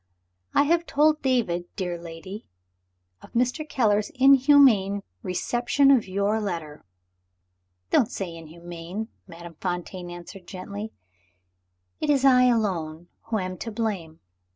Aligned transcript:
"I 0.55 0.63
have 0.63 0.87
told 0.87 1.21
David, 1.21 1.65
dear 1.75 1.95
lady, 1.95 2.47
of 3.21 3.33
Mr. 3.33 3.69
Keller's 3.69 4.09
inhuman 4.15 5.03
reception 5.21 5.91
of 5.91 6.07
your 6.07 6.39
letter." 6.41 6.83
"Don't 7.91 8.09
say 8.11 8.35
'inhuman,'" 8.35 9.09
Madame 9.27 9.57
Fontaine 9.61 10.09
answered 10.09 10.47
gently; 10.47 10.91
"it 11.99 12.09
is 12.09 12.25
I 12.25 12.45
alone 12.45 13.09
who 13.25 13.37
am 13.37 13.59
to 13.59 13.71
blame. 13.71 14.19